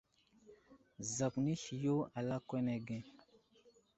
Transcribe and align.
Zakw 1.15 1.35
nesliyo 1.45 1.97
a 2.17 2.19
lakwan 2.27 2.67
age. 2.75 2.97